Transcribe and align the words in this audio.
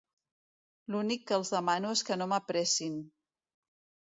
L'únic 0.93 1.27
que 1.31 1.35
els 1.37 1.51
demano 1.57 1.93
és 1.99 2.03
que 2.09 2.19
no 2.23 2.29
m'apressin. 2.33 2.97